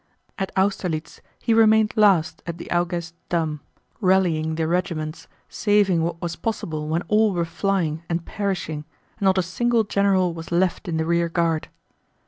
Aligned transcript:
At 0.39 0.51
Austerlitz 0.57 1.21
he 1.37 1.53
remained 1.53 1.93
last 1.95 2.41
at 2.47 2.57
the 2.57 2.65
Augezd 2.71 3.13
dam, 3.29 3.59
rallying 3.99 4.55
the 4.55 4.67
regiments, 4.67 5.27
saving 5.47 6.01
what 6.01 6.19
was 6.19 6.35
possible 6.35 6.87
when 6.87 7.03
all 7.03 7.33
were 7.33 7.45
flying 7.45 8.01
and 8.09 8.25
perishing 8.25 8.83
and 9.19 9.25
not 9.25 9.37
a 9.37 9.43
single 9.43 9.83
general 9.83 10.33
was 10.33 10.51
left 10.51 10.87
in 10.87 10.97
the 10.97 11.05
rear 11.05 11.29
guard. 11.29 11.67